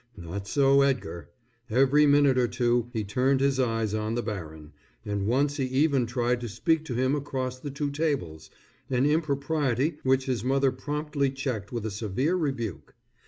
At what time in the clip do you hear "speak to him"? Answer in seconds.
6.49-7.13